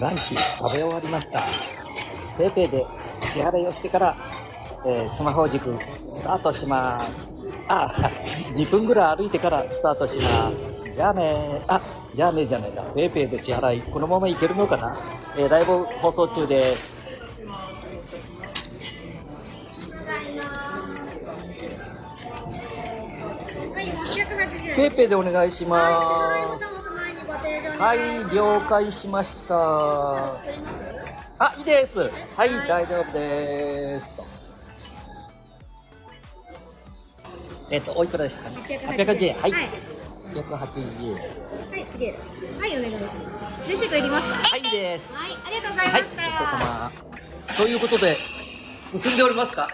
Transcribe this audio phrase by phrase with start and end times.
[0.00, 1.42] ランチ食べ終わりました。
[2.38, 2.84] ペイペイで
[3.22, 4.16] 支払いをしてから、
[4.86, 5.76] えースマホ軸
[6.06, 7.28] スタートします。
[7.68, 7.86] あ、
[8.52, 10.64] 10分ぐらい歩いてからスタートします。
[10.92, 11.80] じゃあねあ、
[12.12, 12.82] じゃあねじゃねえだ。
[12.94, 14.96] ペイペイで支払い、このままいけるのかな
[15.36, 16.96] えーライブ放送中です。
[24.76, 26.73] ペイペイでお願いします。
[27.78, 29.54] はい、了解しました。
[31.38, 31.98] あ、いいです。
[32.36, 34.12] はい、大丈夫です。
[34.12, 34.24] と。
[37.70, 38.56] えっ、と、おいくらですかね
[38.96, 39.34] ？880円。
[39.34, 39.52] はい。
[39.52, 39.94] はい
[40.34, 41.14] 880円。
[41.14, 41.20] は
[41.76, 42.60] い、次です。
[42.60, 43.68] はい、お願いします。
[43.68, 45.14] レシートいりますかはい、です。
[45.14, 46.24] はい、ありがとうございまはい、した。
[46.24, 46.90] ごちそうさ
[47.48, 47.56] ま。
[47.56, 48.16] ということで、
[48.84, 49.68] 進んでおりますか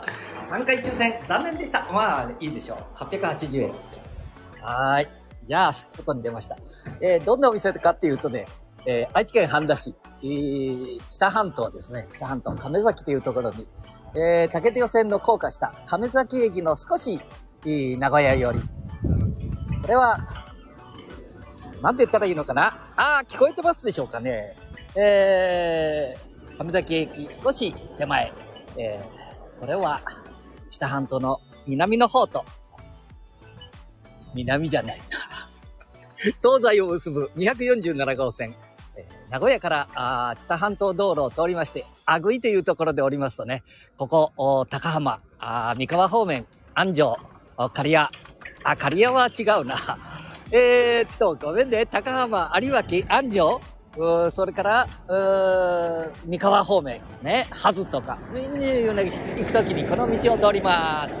[0.42, 1.86] ?3 回抽選、残念でした。
[1.92, 3.04] まあ、いいでしょう。
[3.04, 3.72] 880円。
[4.62, 5.25] はーい。
[5.46, 6.58] じゃあ、外に出ました。
[7.00, 8.46] えーどんなお店かっていうとね、
[8.84, 12.08] えー愛知県半田市、えー、知多半島ですね。
[12.12, 13.66] 知多半島、亀崎というところに、
[14.14, 17.20] えー竹手線の高架下、亀崎駅の少し、
[17.64, 18.60] えー名古屋より。
[19.82, 20.18] これは、
[21.80, 22.66] なんて言ったらいいのかな？
[22.96, 24.56] ああ、聞こえてますでしょうかね。
[24.96, 28.32] えー、亀崎駅少し手前。
[28.76, 30.00] えー、これは、
[30.68, 32.44] 知多半島の南の方と、
[34.34, 35.04] 南じゃないな。
[36.42, 38.54] 東西を結ぶ247号線。
[38.96, 43.64] えー名古屋から、あー知多半島道路を通りまして、あぐいというところでおりますとね、
[43.96, 47.18] ここ、お高浜、あー三河方面、安城、
[47.56, 47.96] お刈谷、
[48.62, 49.76] あ、刈谷は違うな。
[50.52, 53.60] えー、っと、ごめんね、高浜、有脇、安城、
[53.96, 59.10] うーそれから、うー三河方面、ね、はずとか、いうような行
[59.44, 61.16] くときにこの道を通ります。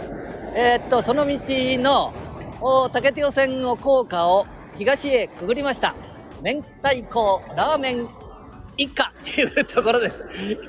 [0.54, 2.14] えーっと、その道の、
[2.60, 4.46] お竹手線の高架を
[4.78, 5.94] 東へくぐりました。
[6.42, 8.08] 明太子ラーメン
[8.76, 10.22] 一家っていうところです。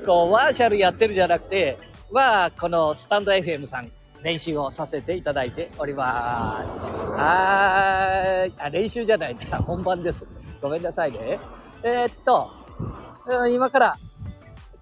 [0.05, 1.77] こう、ワーシャルやってるじゃなくて、
[2.11, 3.91] は、このスタンド FM さん、
[4.23, 6.71] 練習をさせていただいております。
[6.71, 8.53] はーい。
[8.59, 9.45] あ、練習じゃないね。
[9.45, 10.25] 本番です。
[10.61, 11.39] ごめんなさいね。
[11.83, 12.49] えーっと、
[13.51, 13.95] 今から、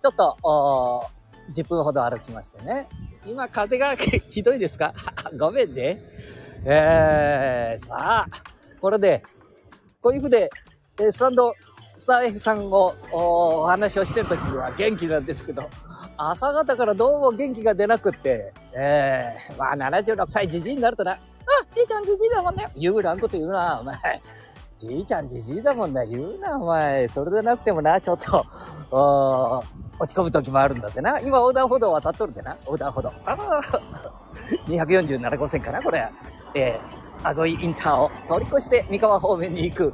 [0.02, 1.04] ちょっと、お
[1.54, 2.88] 10分ほど歩きましてね。
[3.26, 4.94] 今、風がひどいですか？
[5.38, 6.00] ごめんね。
[6.64, 8.28] えー、さあ、
[8.80, 9.24] これで、
[10.02, 10.50] こういうふうで、
[11.00, 11.54] えースタンド、
[11.98, 15.70] スター F さんをおお話をしてるときは元気なんですけど、
[16.18, 21.18] 朝方からどうも元気が出なくって、えー、まあ76歳じじいになるとな、あ、
[21.74, 22.70] じいちゃんじじいだもんね。
[22.76, 23.96] 言うらんこと言うな、お前。
[24.78, 27.08] じいちゃんじじいだもんな、言うな、お前。
[27.08, 28.46] それでなくてもな、ちょっと、
[28.92, 29.66] おー
[29.98, 31.20] 落ち込む時もあるんだってな。
[31.20, 33.12] 今横断歩道渡っとるんでな、横断歩道。
[33.26, 33.62] ああ、
[34.68, 36.10] 247号線かな、これ。
[36.54, 39.94] えー、アゴイインターを通り越して三河方面に行く。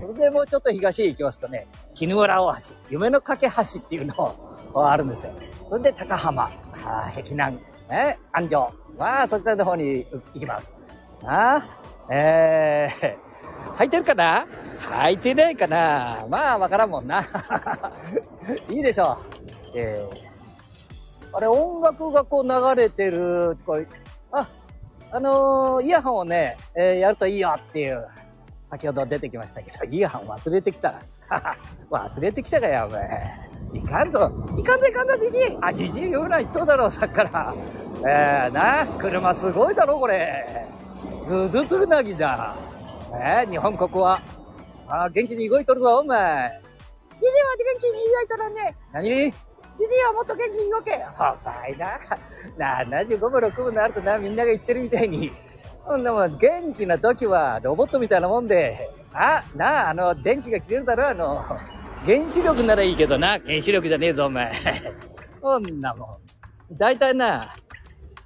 [0.00, 4.36] それでもうちょっと東へ行きますとね、絹浦大橋、夢の架け橋っていうの
[4.74, 5.32] があるんですよ。
[5.70, 6.50] それで高浜、
[6.84, 7.56] あー碧南、
[7.88, 10.04] ね、安城、まあそちらの方に
[10.34, 10.66] 行きます。
[11.22, 14.46] あーえー、 履いてるかな？
[14.90, 16.26] 履いてないかな？
[16.28, 17.22] まあわからんもんな。
[18.68, 19.26] いいでしょう。
[19.74, 23.86] えー、あれ音楽がこう流れてる、こう
[25.12, 28.06] あ、あのーイヤホンをね、えーやるといいよっていう、
[28.68, 31.00] 先ほど出てきましたけど、 イヤホン忘れてきたな。
[31.90, 33.44] 忘れてきたかよ、お前。
[33.74, 34.30] いかんぞ。
[34.56, 35.58] いかんぞ、いかんぞ、じじい。
[35.60, 37.54] あ、じじい言うな言っとうだろう、さっきから。
[38.06, 40.66] えー、な、車すごいだろ、これ。
[41.26, 42.54] ずずつなぎだ。
[43.12, 44.20] えー、日本国は。
[44.86, 46.60] あ、元気に動いとるぞ、お前。
[47.12, 48.74] じじいは元気に動いとらんね。
[48.92, 49.34] 何？
[49.78, 50.92] じじいはもっと元気に動け。
[50.92, 51.74] お前
[52.56, 52.96] な。
[52.96, 55.32] 75分、6分なるとな、みんなが言ってるみたいに。
[55.86, 61.44] そんなもん、元気な時はロボットみたいなもんで、あ、なあ、あの、電気が切れるだろ、あの、
[62.06, 64.52] 原子力ならいいけどな、原子力じゃねえぞ、お前。
[65.42, 66.18] そんなも
[66.72, 66.76] ん。
[66.76, 67.54] だいたいな、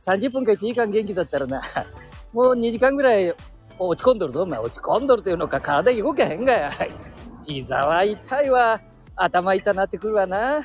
[0.07, 1.63] 30分か1時間元気だったらな、
[2.33, 3.35] もう2時間ぐらい
[3.79, 4.59] 落ち込んどるぞ、お前。
[4.59, 6.71] 落ち込んどるというのか、体動けへんがや。
[7.45, 8.81] 膝は痛いわ。
[9.19, 10.65] 頭痛なってくるわな。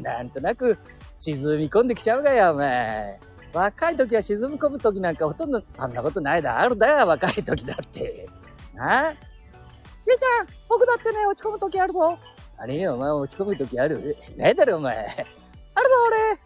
[0.00, 0.78] なんとなく
[1.14, 3.18] 沈み込んできちゃうがや、お前。
[3.52, 6.60] 若い時は沈み込む時なんかほとんどあんなことないだ。
[6.60, 8.28] あるだよ、若い時だって。
[8.74, 9.08] な？
[9.08, 12.18] あじいちゃん、僕だってね、落ち込む時あるぞ。
[12.58, 14.16] あれよ、お前落ち込む時ある？
[14.36, 14.96] ないだろ、お前。
[14.96, 15.00] あ
[15.80, 16.38] るぞ、俺。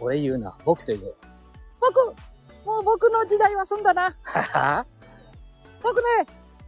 [0.00, 0.54] 俺言うな。
[0.64, 1.14] 僕と言う。
[1.80, 2.16] 僕、
[2.66, 4.14] もう僕の時代は済んだな。
[4.22, 4.86] はは
[5.82, 6.02] 僕ね、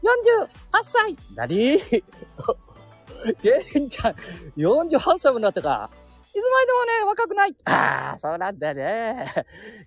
[0.02, 0.48] 48
[0.86, 1.16] 歳。
[1.34, 1.80] 何？
[3.42, 4.14] ゲンちゃん、
[4.56, 5.90] 48歳もなったか。
[6.30, 7.54] いつまでもね、若くない。
[7.64, 9.26] ああ、そうなんだね。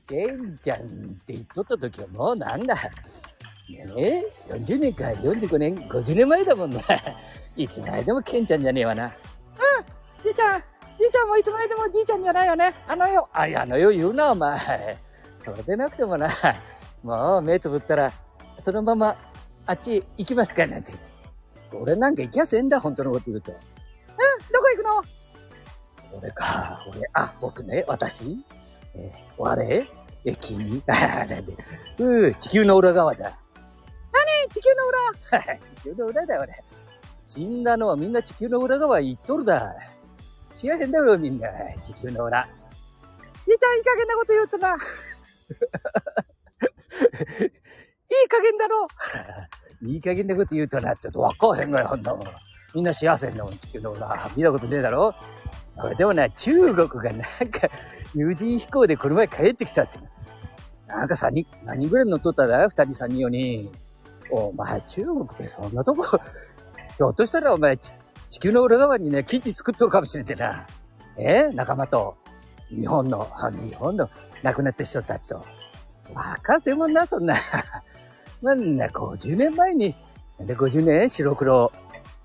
[0.07, 0.83] ゲンちゃんっ
[1.25, 2.75] て言っとった時はもうなんだ。
[2.75, 6.81] ねえ、40年か45年、50年前だもんな。
[7.55, 9.05] いつまでもケンちゃんじゃねえわな。
[9.05, 9.11] うん、
[10.23, 10.63] じいちゃん、
[10.99, 12.73] じいちゃんもいつまででもじいちゃんじゃないよね。
[12.87, 13.29] あのよ。
[13.31, 14.97] あ、いや、あのよ言うな、お前。
[15.39, 16.29] それでなくてもな、
[17.03, 18.11] もう目つぶったら、
[18.61, 19.15] そのまま
[19.65, 20.91] あっち行きますかなんて。
[21.81, 23.51] 俺なんか行きゃせんだ、本当のこと言うと。
[23.51, 25.03] うん、どこ行くの？
[26.19, 28.43] 俺か、俺、あ、僕ね、私？
[28.95, 29.87] えー、我？
[30.25, 31.57] え、君 あ、なんで？
[31.99, 33.37] うん、地球の裏側だ。
[34.11, 34.49] 何？
[34.53, 34.99] 地球の裏？
[35.81, 36.63] 地球の裏だよ、俺。
[37.27, 39.75] 死んだのはみんな地球の裏側行っとるだ。
[40.55, 41.49] 知らへんだろ、みんな。
[41.83, 42.47] 地球の裏。
[43.45, 44.75] じいちゃん、いい加減なこと言うとな。
[44.77, 44.77] い
[48.25, 48.87] い加減だろ。
[49.85, 52.23] いい加減なこと言うとなってわかへんのよ、ほんなも。
[52.73, 54.31] みんな幸せんだもん、地球の裏。
[54.35, 55.13] 見たことねえだろ？
[55.97, 57.67] でもな、中国がなんか、
[58.15, 59.99] 有人飛行でこの前帰ってきたって。
[60.87, 63.71] なんか3人、何人ぐらい乗っとっただ ?2 人、3人、4人。
[64.31, 66.03] お前、中国ってそんなとこ、
[66.97, 67.91] ひょっとしたらお前、地
[68.39, 70.65] 球の裏側にね、基地作っとるかもしれんてな。
[71.17, 71.49] え？
[71.53, 72.15] 仲間と、
[72.69, 73.29] 日本の、
[73.67, 74.09] 日本の
[74.43, 75.43] 亡くなった人たちと。
[76.13, 77.35] 若せもんな、そんな。
[78.43, 79.95] まんな、50年前に、
[80.37, 81.71] なんで50年白黒、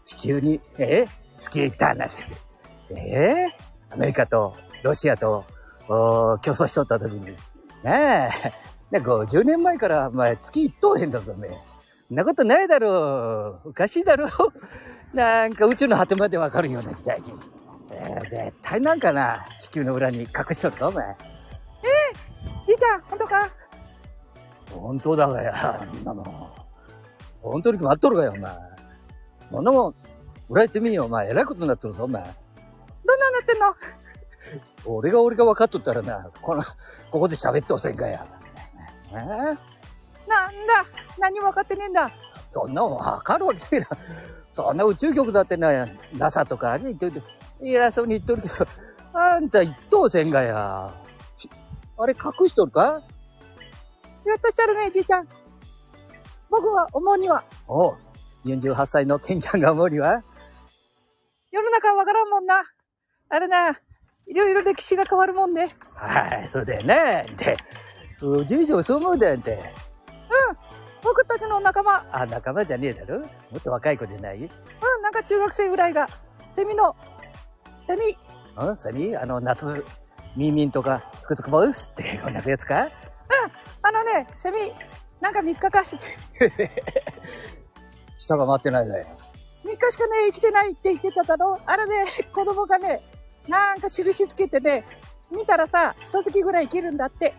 [0.05, 1.07] 地球に、え
[1.39, 2.25] 月へ行った話。
[2.91, 3.47] え
[3.91, 5.45] アメリカとロシアと、
[5.87, 7.27] 競争しとった時に。
[7.85, 8.31] ね
[8.93, 8.99] え。
[8.99, 11.49] 50年前から、まあ、月行っとうへんだぞ、ね。
[12.09, 13.69] そんなことないだろう。
[13.71, 15.17] おかしいだろう。
[15.17, 17.33] なんか宇宙の果てまでわかるような時代に。
[17.91, 21.07] えー、絶対なんかな、地球の裏に隠しとるぞ、お前。
[21.07, 23.51] えー、じいちゃん、本当か？
[24.73, 26.25] 本当だがや、 みんなの。
[27.43, 28.53] 本当に決まっとるがよ、お前。
[29.51, 29.95] そんなもん、
[30.51, 31.29] 裏行ってみよ、お前。
[31.31, 32.23] えらいことになっとるぞ、お前。
[32.23, 33.75] どんなんなってんの？
[34.87, 36.63] 俺が俺が分かっとったらな、この、
[37.11, 38.27] ここで喋っておせんかや。
[39.11, 39.15] え？
[39.15, 39.59] ー、なんだ？
[41.19, 42.11] 何も分かってねえんだ。
[42.51, 44.01] そんなもん分かるわけねえな。
[44.53, 47.23] そんな宇宙局だってな、NASA とかね、言っといて、
[47.63, 48.67] 偉そうに言っとるけど、
[49.13, 50.91] あんた一等線がや。
[52.01, 53.01] あれ隠しとるか？
[54.29, 55.29] ひょっとしたらね、じいちゃん。
[56.51, 57.43] 僕は思うには。
[57.67, 57.97] おう。
[58.45, 60.23] 48歳のケンちゃんが思うには？
[61.51, 62.63] 世の中はわからんもんな。
[63.31, 63.71] あれな、
[64.27, 65.69] いろいろ歴史が変わるもんね。
[65.95, 67.27] はい、そうだよね。
[67.39, 67.57] で、
[68.23, 69.53] おじいちゃんそう思うだよって。
[69.53, 69.61] うん。
[71.03, 72.07] 僕たちの仲間。
[72.13, 73.21] あ、仲間じゃねえだろ？
[73.21, 73.27] も
[73.57, 74.37] っと若い子じゃない？
[74.37, 74.49] うん、
[75.03, 76.07] なんか中学生ぐらいが、
[76.51, 76.95] セミの、
[77.81, 78.15] セミ。
[78.59, 79.17] うん、セミ？
[79.17, 79.87] あの、夏、
[80.37, 82.83] ミンミンとか、つくつくボウスって、こんなやつか？
[82.83, 82.91] うん、
[83.89, 84.71] あのね、セミ、
[85.19, 85.97] なんか3日かし、
[88.19, 89.07] 下が回ってないだよ。
[89.65, 91.95] 3日しかね、生きてないって言ってただろあれで、
[92.35, 93.01] 子供がね、
[93.49, 94.85] なんか印つけてね、
[95.31, 97.33] 見たらさ、一月ぐらい生きるんだって。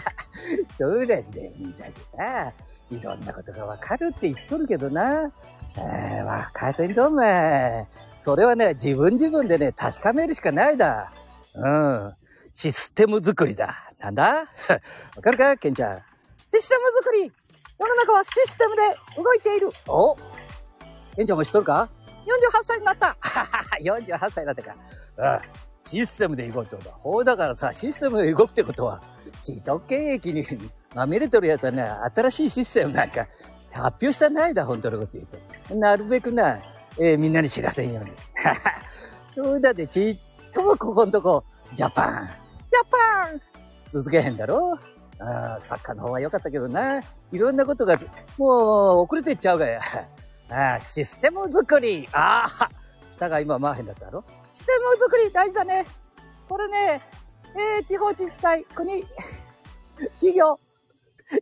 [0.80, 2.52] そうなんだよ、みんなでさ。
[2.90, 5.30] いろんなことがわかるって言っとるけどな。
[5.76, 7.86] えー、わかせんと、お前。
[8.18, 11.12] それはね、自分自分でね、確かめるしかないだ。
[11.54, 12.14] うん。
[12.54, 13.92] システム作りだ。
[13.98, 14.46] なんだ？
[15.16, 15.56] わかるか？
[15.56, 15.92] ケンちゃん。
[15.94, 17.32] システム作り
[17.78, 18.82] 世の中はシステムで
[19.22, 19.70] 動いている。
[19.88, 20.16] お？
[21.16, 21.88] ケンちゃんも知っとるか
[22.26, 23.16] ?48 歳になった。
[23.82, 24.76] 48歳になったか。
[25.18, 25.40] うん。
[25.80, 26.90] システムで動いてるんだ。
[26.92, 29.00] ほうだからさ、システムで動くってことは、
[29.42, 30.44] 既得権益に
[30.94, 31.82] まみれてるやつはね、
[32.14, 33.26] 新しいシステムなんか
[33.72, 35.26] 発表したないだ、本当のこと言う
[35.68, 35.74] と。
[35.76, 36.58] なるべくな、
[36.98, 38.10] えー、みんなに知らせんように。
[39.36, 40.16] そうだってちっ
[40.52, 43.40] ともここんとこ、ジャパン、ジャパン
[43.86, 44.78] 続けへんだろ？
[45.18, 47.00] あサッカーの方は良かったけどな。
[47.32, 47.98] いろんなことが、
[48.36, 49.80] もう遅れていっちゃうがや。
[50.50, 52.08] あシステム作り。
[52.12, 52.70] ああ、
[53.12, 54.22] 下が今回へんだったろ？
[54.52, 55.86] システム作り大事だね。
[56.48, 57.00] これね、
[57.54, 59.04] えー、地方自治体、国、
[60.20, 60.60] 企業、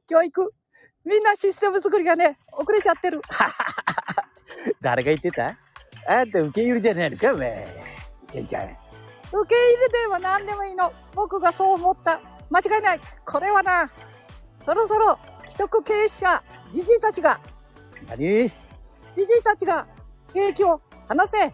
[0.08, 0.54] 教育、
[1.04, 3.20] みんなシステム作りがね、遅れちゃってる。
[4.80, 5.56] 誰が言ってた？
[6.06, 7.66] あんた受け入れじゃないのか、お前。
[8.30, 8.64] ケンちゃん。
[8.64, 8.74] 受
[9.48, 10.92] け入れでは何でもいいの。
[11.14, 12.20] 僕がそう思った。
[12.54, 13.00] 間違いない。
[13.26, 13.90] これはな、
[14.64, 16.40] そろそろ既得経営者、
[16.72, 17.40] じじいたちが、
[18.08, 18.18] 何？
[18.18, 18.52] じ
[19.16, 19.86] じいたちが、
[20.32, 21.52] 景気を話せ。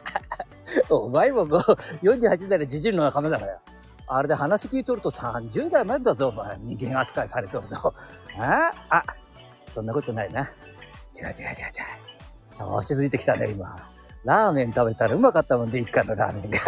[0.88, 1.60] お前ももう
[2.02, 3.60] 48代のじじいの仲間だから。
[4.06, 6.56] あれで話聞いとると30代までだぞ、お前。
[6.58, 7.94] 人間扱いされとると。
[8.38, 8.72] あ？
[8.88, 9.04] あ、
[9.74, 10.40] そんなことないな。
[10.42, 11.34] 違う違う違う
[12.60, 12.74] 違う。
[12.74, 13.90] 落ち着いてきたね、今。
[14.24, 16.58] ラーメン食べたらうまかったもんで、一貫のラーメンが。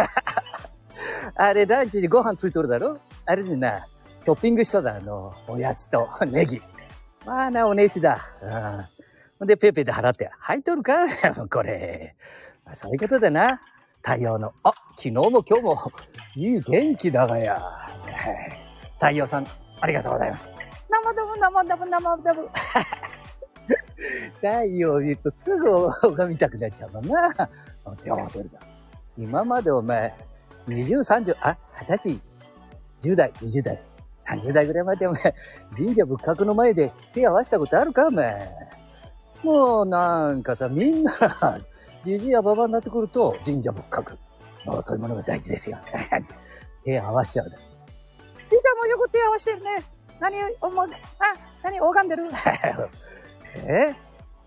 [1.35, 2.99] あれ、ランチにご飯ついとるだろ？
[3.27, 3.85] あれにな、
[4.25, 6.61] トッピングしただ、あの、おやつと ネギ。
[7.25, 8.25] まあな、お値打ちだ。
[8.41, 8.85] うん。
[9.39, 10.93] ほんで、ペーペーで払って、入っとるか？
[11.51, 12.15] これ。
[12.65, 13.59] まあ、そういうことだな。
[14.01, 15.91] 太陽の、あ、昨日も今日も、
[16.35, 17.61] いい元気だがや。
[18.95, 19.47] 太陽さん、
[19.81, 20.47] ありがとうございます。
[20.89, 22.49] 生ダム、生ダム、生ダム。
[24.35, 27.27] 太陽を見るとすぐ拝みたくなっちゃうもんな。
[27.27, 28.59] いや、それだ。
[29.17, 30.13] 今までお前、
[30.67, 31.57] 20、30、あ、
[31.87, 32.21] 20歳、
[33.01, 33.81] 10代、20代、
[34.21, 35.35] 30代ぐらいまでお前、
[35.75, 38.49] 神社仏閣の前で手合わせたことあるかお前。
[39.43, 41.11] もうなんかさ、みんな、
[42.05, 44.17] じじやばばになってくると、神社仏閣。
[44.65, 45.77] もうそういうものが大事ですよ。
[46.83, 47.49] 手合わしちゃう。
[47.49, 49.83] じいちゃんもよく手合わしてるね。
[50.19, 50.89] 何思う、あ、
[51.63, 52.23] 何拝んでる？
[53.67, 53.95] え？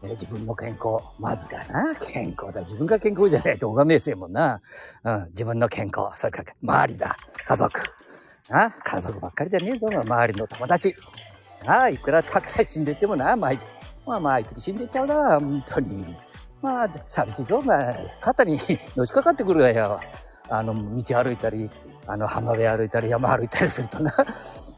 [0.02, 1.94] 自分の健康、まずだな。
[1.94, 2.62] 健康だ。
[2.62, 4.62] 自分が健康じゃないと拝めえせんもんな。
[5.04, 7.16] うん、自分の健康、それから周りだ。
[7.44, 7.80] 家族。
[8.50, 9.88] な、家族ばっかりじゃねえぞ。
[9.88, 10.94] 周りの友達。
[11.66, 13.58] ああ、いくらたくさん死んでてもな、毎
[14.06, 16.16] まあ、毎月死んでっちゃうな、本当に。
[16.60, 18.16] まあ、寂しいぞ、お前。
[18.20, 18.58] 肩に
[18.96, 20.00] のしかかってくるわよ。
[20.48, 21.70] あの、道歩いたり、
[22.06, 24.12] あの、浜辺歩いたり、山歩いたりするとな。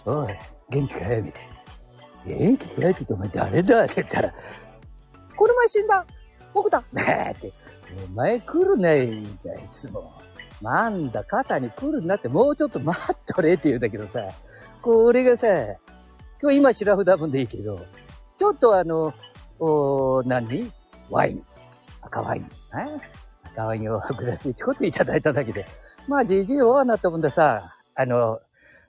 [0.04, 0.38] おい、
[0.68, 1.52] 元気かよ、みたいな。
[2.26, 4.34] 元気かよってお前誰だって言ったら、
[5.36, 6.06] この前死んだ
[6.52, 7.52] 僕だねえって。
[8.06, 9.06] お前来るね
[9.42, 10.12] じゃあいつも。
[10.62, 14.21] なんだ、肩に来るなって、もうちょっと待っとれって言うんだけどさ、
[14.81, 15.47] これがさ、
[16.40, 17.85] 今日今シラフダムでいいけど、
[18.38, 19.12] ちょっとあの、
[19.59, 20.73] お何？
[21.11, 21.42] ワイン。
[22.00, 22.50] 赤ワイン。
[23.45, 25.66] 赤ワインをグラスでちょこっといただいただけで。
[26.09, 28.40] まあ、じじい弱なったもんでさ、あの、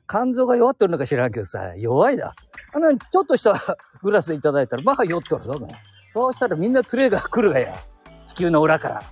[0.08, 2.34] 肝臓が弱っとるのか知らんけどさ、弱いだ。
[2.74, 3.56] あの、ちょっとした
[4.02, 5.68] グラスでいただいたら、まあ酔っとるぞ、
[6.14, 7.76] そうしたらみんな連れが来るがや。
[8.26, 9.04] 地球の裏から。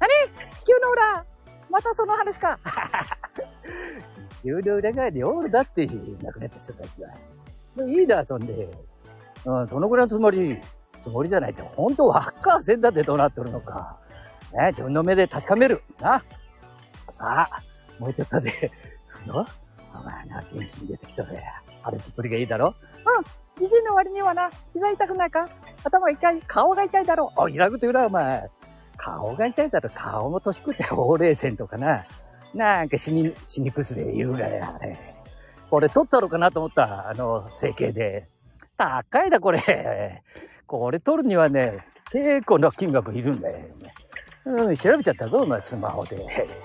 [0.00, 0.10] 何
[0.58, 1.24] 地球の裏？
[1.70, 2.58] またその話か。
[4.42, 6.90] 地球の裏側におるだって亡くなった人たち
[7.76, 7.86] が。
[7.86, 8.68] いいだ、遊んで。
[9.44, 10.60] うん、そのぐらいのつもり、
[11.02, 13.98] つもりじゃないって、本当はっかせんだってどうなってるのか。
[14.52, 15.82] ね、自分の目で確かめる。
[16.00, 16.22] な。
[17.10, 17.62] さあ、
[17.98, 18.70] もうちょっとで、
[19.06, 19.46] つくぞ。
[19.94, 21.42] お前な、元気に出てきたぜ。
[21.82, 22.74] 歩きっぷりがいいだろ
[23.16, 23.24] うん。
[23.58, 25.48] じじいの割にはな、膝痛くないか？
[25.84, 28.48] 頭痛い顔が痛いだろおい、らぐと言うな、お前。
[28.98, 32.04] 顔が痛いだろ顔も年食ってほうれい線とかな。
[32.52, 34.98] なんか死に、死にくすれ言うがや、あれ。
[35.70, 37.08] これ取ったのかなと思った。
[37.08, 38.28] あの、整形で。
[38.76, 40.22] 高いだ、これ。
[40.66, 43.58] これ取るにはね、結構な金額いるんだよ。
[43.58, 43.94] ね
[44.44, 46.16] うん、調べちゃったぞ、お前、スマホで。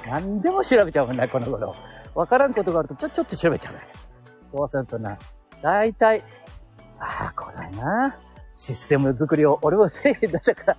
[0.08, 1.76] 何でも調べちゃうもんな、この頃。
[2.16, 3.80] わからんことがあると、ちょ、ちょっと調べちゃうね。
[4.46, 5.18] そうするとな、
[5.62, 6.24] 大体、
[7.00, 8.18] ああ、これな、
[8.56, 10.78] システム作りを、俺もせえだったから、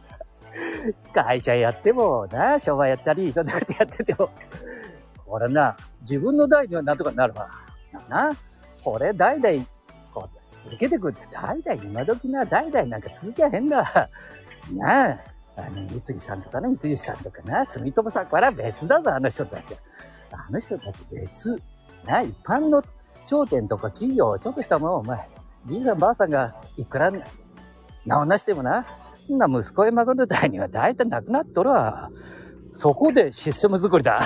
[1.12, 4.30] 会社やってもな、商売やったり、いろんなことやってても、
[5.26, 7.48] これな、自分の代にはなんとかなるわ。
[8.08, 8.36] な、
[8.82, 9.64] これ代々、
[10.12, 14.10] こう、続けてくって、代々今時な、代々なんか続きゃへんだ。
[14.72, 15.18] なあ、
[15.56, 19.76] あの、三井さんとかね、三井さんとかな、住友さんから別だぞ、あの人たち。
[20.32, 21.60] あの人たち別。
[22.04, 22.82] な、一般の
[23.26, 25.28] 商店とか企業、ちょっとしたもん、お前、
[25.66, 27.10] じいさんばあさんがいくら
[28.04, 28.84] 直なしてもな、
[29.32, 32.10] んな息子や孫の代には大体なくなっとるわ。
[32.76, 34.20] そこでシステム作りだ。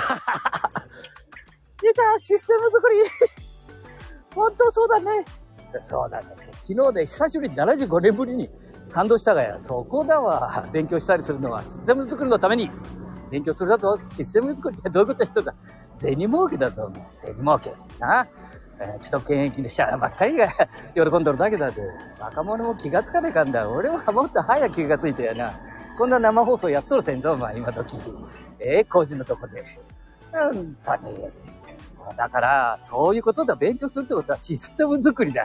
[1.81, 2.95] 出た、システム作り。
[4.35, 5.25] 本当そうだね。
[5.87, 6.27] そうだね。
[6.63, 8.49] 昨日で久しぶりに75年ぶりに
[8.91, 9.57] 感動したがや。
[9.61, 10.67] そこだわ。
[10.73, 12.69] 勉強したりするのはシステム作りのために。
[13.29, 15.53] 勉強するだとシステム作りってどういうこと人だ
[15.97, 16.91] 銭儲けだぞ。
[17.17, 17.73] 銭儲け。
[17.99, 18.27] な。
[18.81, 20.47] えー、既得権益の社ばっかりが
[20.93, 21.81] 喜んどるだけだって。
[22.19, 23.69] 若者も気がつかねえかんだ。
[23.69, 25.53] 俺はもっと早く気がついてやな。
[25.97, 27.97] こんな生放送やっとるせんぞ、お前、今時。
[28.59, 29.63] えー、工事のとこで。
[30.53, 31.29] うんとに。
[32.15, 33.55] だから、そういうことだ。
[33.55, 35.43] 勉強するってことはシステム作りだ。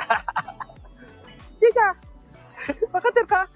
[1.60, 1.96] じ いちゃん、
[2.92, 3.48] 分かってるか？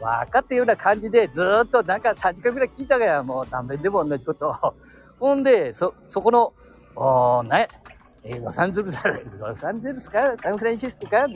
[0.00, 4.74] 分かってるような感じで、ずーっとなんか3時間くらい聞いたがや、もう何遍でも同じこと。
[5.18, 6.52] ほんで、そ、そこの、
[6.94, 7.68] おー、ね、
[8.28, 8.98] えー、ロサンゼルス、
[9.38, 11.26] ロ サンゼルスかサンフランシスコか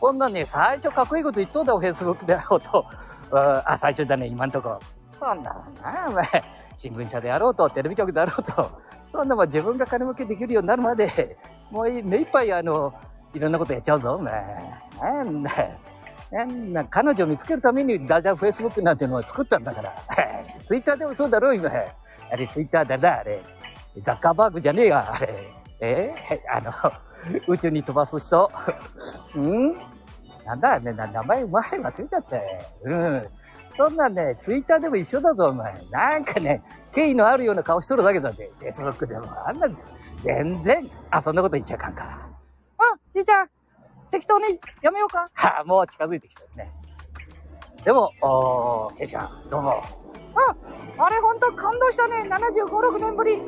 [0.00, 2.86] こんなね、最初かっこいいこと言っとんだ、フェイスブックであろうと。
[3.66, 4.78] あ、最初だね、今んとこ。
[5.18, 5.52] そんな
[5.82, 6.26] な、お前。
[6.76, 8.70] 新聞社であろうと、テレビ局であろうと。
[9.06, 11.36] そんなもん自分が金儲けできるようになるまで、
[11.70, 12.92] もう目いっぱいあの、
[13.34, 14.32] いろんなことやっちゃうぞ、お前。
[15.00, 15.50] なんだ。
[16.30, 19.92] なんだ、彼女を見つけるためにダジャフェイスブックなんていうのを作ったんだから。
[20.66, 21.70] ツイッターでもそうだろ、今。
[22.30, 23.40] あれ、ツイッターだな、あれ。
[23.98, 25.61] ザッカーバーグじゃねえや、あれ。
[25.84, 26.72] えー、あの、
[27.48, 28.50] 宇宙に飛ばす人。
[29.34, 29.74] うん？
[30.46, 32.42] なんだね、名前前忘れちゃったよ。
[32.84, 33.26] うん。
[33.76, 35.74] そんなんね、ツイッターでも一緒だぞ、お前。
[35.90, 36.62] なんかね、
[36.94, 38.48] 敬意のあるような顔しとるだけだぜ。
[38.60, 39.26] フェイスブックでも。
[39.48, 39.68] あんな、
[40.22, 42.04] 全然、あ、そんなこと言っちゃあかんか。
[42.78, 43.48] あ、じいちゃん、
[44.12, 45.26] 適当にやめようか。
[45.34, 46.70] はあ、もう近づいてきたね。
[47.84, 49.70] でも、おー、ケイちゃん、どうも。
[49.72, 49.84] あ、
[50.98, 52.22] あれほんと感動したね。
[52.28, 53.40] 75、6年ぶり。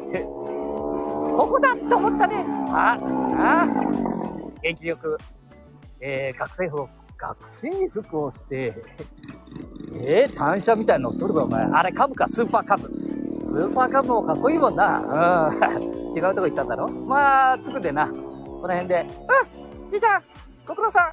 [1.37, 2.45] ここだって思ったね。
[2.71, 2.97] あ、
[3.38, 3.67] あ、
[4.62, 5.19] 元気よく
[6.00, 8.75] えー、学生服、学生服を着て、
[10.07, 11.64] えー、単車みたいに乗っとるぞ、お前。
[11.64, 12.88] あれ、カブか、スーパーカブ。
[13.43, 15.50] スーパーカブもかっこいいもんな。
[15.50, 15.57] うん。
[16.17, 16.88] 違うとこ行ったんだろ？
[16.88, 18.07] まあ、つくでな。
[18.09, 19.07] この辺で、
[19.83, 20.23] うん、じいちゃん、
[20.67, 21.12] ご苦労さん、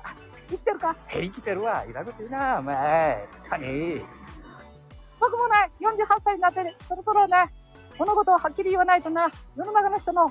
[0.50, 0.96] 生きてるか？
[1.14, 1.86] え、生きてるわ。
[1.90, 3.28] いらんこと言うな、お前。
[3.50, 4.06] 本当に。
[5.20, 7.46] 僕もね、48歳になって、そろそろね、
[8.02, 10.26] 物事をはっきり言わないとな、世の中の人の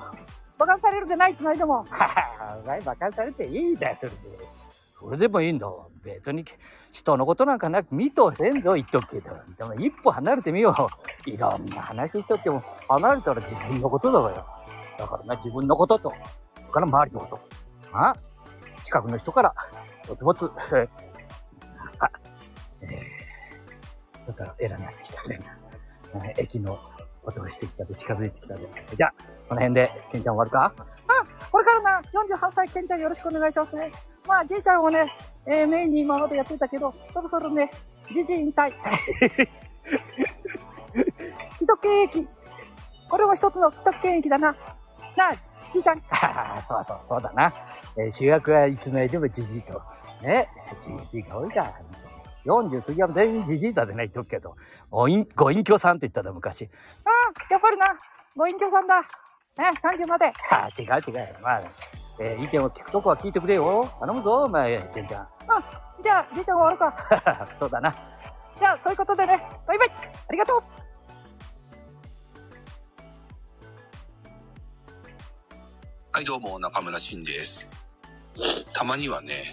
[0.57, 1.85] 馬鹿にされるでないってないでも。
[1.85, 4.17] はは、お前馬鹿にされていいんだよ、それで。
[4.99, 5.69] それでもいいんだ。
[6.03, 6.45] 別に、
[6.91, 9.37] 人のことなんかなく見とせんぞ、言っとくけど。
[9.57, 10.91] でも一歩離れてみよ
[11.27, 11.31] う。
[11.31, 14.45] いろんな話しとっても、離れたら自分のことだわよ。
[14.99, 16.13] だからな、自分のことと、
[16.57, 17.41] それから周りのこと。
[17.93, 18.17] あ
[18.83, 19.55] 近くの人から、
[20.09, 20.51] ぼつぼつ、
[22.01, 22.11] あ、
[22.83, 25.41] えー、だから偉くなってきたね。
[26.37, 26.77] 駅の
[27.31, 28.69] 音がしてきたで、近づいてきたで。
[28.97, 29.15] じゃあ、
[29.49, 30.85] この辺で、ケンちゃん終わるか？
[31.09, 33.91] あ、これからな、48歳ケンちゃんよろしくお願いしますね。
[34.27, 35.11] まあ、じいちゃんをね、
[35.47, 37.71] えー、メインに今までやってたけど、そろそろね、
[38.09, 38.73] じじい引退。
[41.59, 42.29] 既得権益。
[43.09, 44.55] これも一つの既得権益だな。
[45.17, 45.35] なあ、
[45.73, 46.01] じいちゃん。
[46.69, 47.53] そうそう、そうだな。
[47.97, 49.81] えー、主役はいつまでもじじいと。
[50.23, 50.49] ね、
[51.11, 51.75] じじいが多いから。
[52.45, 54.57] 40過ぎは全員じじいだでね、言っとくけど。
[54.91, 56.69] ご隠、ご隠居さんって言っただ、昔。
[57.05, 57.87] ああ、やっぱりな、
[58.37, 59.01] ご隠居さんだ。
[59.01, 59.07] ね、
[59.83, 60.27] 30まで。
[60.27, 61.37] は あ、違う違う。
[61.43, 61.63] まあ、
[62.19, 63.91] えー、意見を聞くとこは聞いてくれよ。
[64.01, 65.23] 頼むぞ、お前、じいちゃん。
[65.23, 67.47] うん、じゃあ、じいちゃん終わるか。
[67.59, 67.95] そうだな。
[68.59, 69.91] じゃあ、そういうことでね、バイバイ
[70.29, 70.63] ありがとう
[76.13, 77.71] はい、どうも、中村慎です。
[78.73, 79.45] たまにはね、